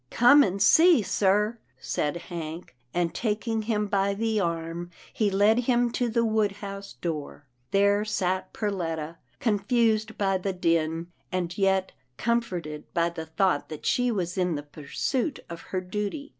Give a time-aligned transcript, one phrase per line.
[0.23, 5.91] "Come and see, sir," said Hank, and, taking him by the arm, he led him
[5.91, 7.45] to the wood house door.
[7.69, 13.85] There sat Perletta, confused by the din, and yet comf orted by the thought that
[13.85, 16.29] she was in the pursuit of her duty.